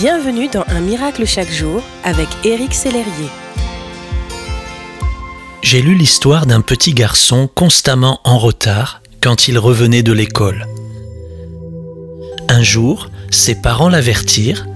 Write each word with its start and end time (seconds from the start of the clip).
Bienvenue 0.00 0.48
dans 0.48 0.64
Un 0.68 0.80
miracle 0.80 1.26
chaque 1.26 1.50
jour 1.50 1.82
avec 2.04 2.26
Éric 2.42 2.72
Sellerier. 2.72 3.28
J'ai 5.60 5.82
lu 5.82 5.94
l'histoire 5.94 6.46
d'un 6.46 6.62
petit 6.62 6.94
garçon 6.94 7.50
constamment 7.54 8.18
en 8.24 8.38
retard 8.38 9.02
quand 9.20 9.46
il 9.46 9.58
revenait 9.58 10.02
de 10.02 10.14
l'école. 10.14 10.66
Un 12.48 12.62
jour, 12.62 13.10
ses 13.30 13.56
parents 13.56 13.90
l'avertirent 13.90 14.66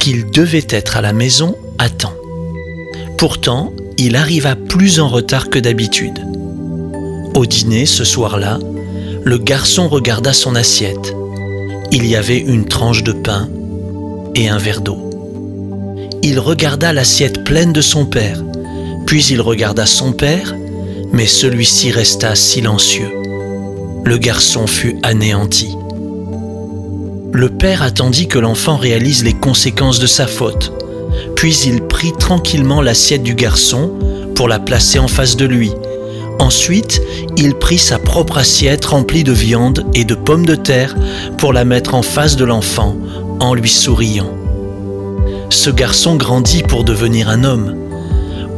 qu'il 0.00 0.28
devait 0.32 0.66
être 0.68 0.96
à 0.96 1.02
la 1.02 1.12
maison 1.12 1.56
à 1.78 1.88
temps. 1.88 2.16
Pourtant, 3.16 3.72
il 3.96 4.16
arriva 4.16 4.56
plus 4.56 4.98
en 4.98 5.06
retard 5.06 5.50
que 5.50 5.60
d'habitude. 5.60 6.18
Au 7.36 7.46
dîner, 7.46 7.86
ce 7.86 8.02
soir-là, 8.02 8.58
le 9.22 9.38
garçon 9.38 9.86
regarda 9.86 10.32
son 10.32 10.56
assiette. 10.56 11.14
Il 11.92 12.04
y 12.04 12.16
avait 12.16 12.40
une 12.40 12.64
tranche 12.64 13.04
de 13.04 13.12
pain 13.12 13.48
et 14.34 14.48
un 14.48 14.58
verre 14.58 14.80
d'eau. 14.80 15.10
Il 16.22 16.38
regarda 16.38 16.92
l'assiette 16.92 17.44
pleine 17.44 17.72
de 17.72 17.80
son 17.80 18.06
père, 18.06 18.42
puis 19.06 19.24
il 19.26 19.40
regarda 19.40 19.86
son 19.86 20.12
père, 20.12 20.54
mais 21.12 21.26
celui-ci 21.26 21.90
resta 21.90 22.34
silencieux. 22.34 23.10
Le 24.04 24.18
garçon 24.18 24.66
fut 24.66 24.96
anéanti. 25.02 25.76
Le 27.32 27.48
père 27.48 27.82
attendit 27.82 28.28
que 28.28 28.38
l'enfant 28.38 28.76
réalise 28.76 29.24
les 29.24 29.32
conséquences 29.32 29.98
de 29.98 30.06
sa 30.06 30.26
faute, 30.26 30.72
puis 31.36 31.54
il 31.66 31.82
prit 31.82 32.12
tranquillement 32.12 32.80
l'assiette 32.80 33.22
du 33.22 33.34
garçon 33.34 33.92
pour 34.34 34.48
la 34.48 34.58
placer 34.58 34.98
en 34.98 35.08
face 35.08 35.36
de 35.36 35.44
lui. 35.44 35.72
Ensuite, 36.38 37.00
il 37.36 37.54
prit 37.54 37.78
sa 37.78 37.98
propre 37.98 38.38
assiette 38.38 38.84
remplie 38.84 39.24
de 39.24 39.32
viande 39.32 39.84
et 39.94 40.04
de 40.04 40.14
pommes 40.14 40.46
de 40.46 40.54
terre 40.54 40.96
pour 41.38 41.52
la 41.52 41.64
mettre 41.64 41.94
en 41.94 42.02
face 42.02 42.36
de 42.36 42.44
l'enfant 42.44 42.96
en 43.40 43.54
lui 43.54 43.68
souriant. 43.68 44.30
Ce 45.50 45.70
garçon 45.70 46.16
grandit 46.16 46.62
pour 46.62 46.84
devenir 46.84 47.28
un 47.28 47.44
homme. 47.44 47.76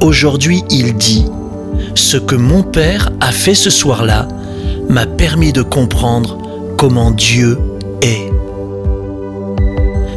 Aujourd'hui, 0.00 0.62
il 0.70 0.94
dit, 0.94 1.26
Ce 1.94 2.16
que 2.16 2.34
mon 2.34 2.62
père 2.62 3.10
a 3.20 3.32
fait 3.32 3.54
ce 3.54 3.70
soir-là 3.70 4.28
m'a 4.88 5.06
permis 5.06 5.52
de 5.52 5.62
comprendre 5.62 6.38
comment 6.76 7.10
Dieu 7.10 7.58
est. 8.02 8.32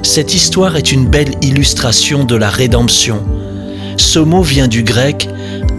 Cette 0.04 0.34
histoire 0.34 0.76
est 0.76 0.92
une 0.92 1.08
belle 1.08 1.36
illustration 1.42 2.24
de 2.24 2.36
la 2.36 2.50
rédemption. 2.50 3.24
Ce 3.98 4.20
mot 4.20 4.42
vient 4.42 4.68
du 4.68 4.84
grec 4.84 5.30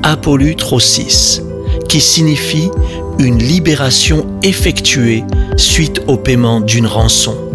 apolutrosis, 0.03 1.43
qui 1.89 2.01
signifie 2.01 2.71
une 3.19 3.39
libération 3.39 4.27
effectuée 4.43 5.25
suite 5.57 6.03
au 6.07 6.17
paiement 6.17 6.61
d'une 6.61 6.87
rançon. 6.87 7.50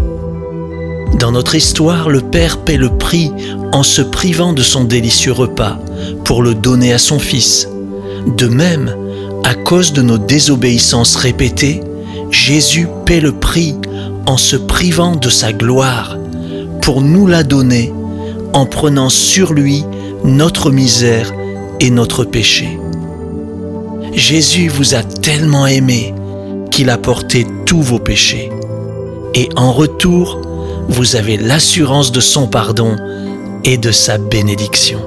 Dans 1.19 1.31
notre 1.31 1.55
histoire, 1.55 2.09
le 2.09 2.19
Père 2.19 2.57
paie 2.57 2.77
le 2.77 2.89
prix 2.89 3.31
en 3.71 3.83
se 3.83 4.01
privant 4.01 4.51
de 4.51 4.61
son 4.61 4.83
délicieux 4.83 5.31
repas 5.31 5.79
pour 6.25 6.43
le 6.43 6.53
donner 6.53 6.91
à 6.93 6.97
son 6.97 7.19
Fils. 7.19 7.69
De 8.37 8.47
même, 8.47 8.93
à 9.45 9.53
cause 9.53 9.93
de 9.93 10.01
nos 10.01 10.17
désobéissances 10.17 11.15
répétées, 11.15 11.81
Jésus 12.31 12.87
paie 13.05 13.21
le 13.21 13.31
prix 13.31 13.75
en 14.25 14.37
se 14.37 14.57
privant 14.57 15.15
de 15.15 15.29
sa 15.29 15.53
gloire 15.53 16.17
pour 16.81 17.01
nous 17.01 17.27
la 17.27 17.43
donner 17.43 17.93
en 18.53 18.65
prenant 18.65 19.09
sur 19.09 19.53
lui 19.53 19.85
notre 20.23 20.69
misère 20.69 21.31
et 21.79 21.91
notre 21.91 22.25
péché. 22.25 22.77
Jésus 24.13 24.67
vous 24.67 24.95
a 24.95 25.03
tellement 25.03 25.67
aimé 25.67 26.13
qu'il 26.71 26.89
a 26.89 26.97
porté 26.97 27.47
tous 27.65 27.81
vos 27.81 27.99
péchés. 27.99 28.49
Et 29.33 29.49
en 29.55 29.71
retour, 29.71 30.41
vous 30.87 31.15
avez 31.15 31.37
l'assurance 31.37 32.11
de 32.11 32.19
son 32.19 32.47
pardon 32.47 32.97
et 33.63 33.77
de 33.77 33.91
sa 33.91 34.17
bénédiction. 34.17 34.99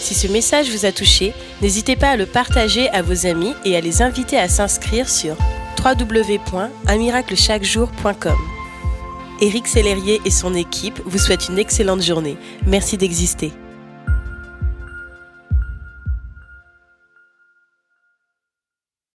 Si 0.00 0.14
ce 0.14 0.26
message 0.28 0.70
vous 0.70 0.86
a 0.86 0.92
touché, 0.92 1.34
n'hésitez 1.60 1.96
pas 1.96 2.10
à 2.10 2.16
le 2.16 2.26
partager 2.26 2.88
à 2.90 3.02
vos 3.02 3.26
amis 3.26 3.54
et 3.64 3.76
à 3.76 3.80
les 3.80 4.00
inviter 4.00 4.38
à 4.38 4.48
s'inscrire 4.48 5.08
sur 5.08 5.36
www.unmiraclechaquejour.com. 5.84 8.36
Éric 9.40 9.68
Sellerier 9.68 10.20
et 10.24 10.30
son 10.30 10.54
équipe 10.54 11.00
vous 11.04 11.18
souhaitent 11.18 11.48
une 11.48 11.58
excellente 11.58 12.02
journée. 12.02 12.36
Merci 12.66 12.96
d'exister. 12.96 13.52